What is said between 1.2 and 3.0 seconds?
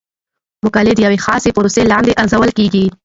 خاصې پروسې لاندې ارزول کیږي.